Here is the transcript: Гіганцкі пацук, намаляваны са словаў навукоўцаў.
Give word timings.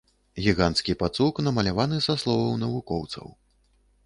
Гіганцкі 0.45 0.95
пацук, 1.03 1.41
намаляваны 1.49 2.01
са 2.07 2.17
словаў 2.23 2.57
навукоўцаў. 2.65 3.27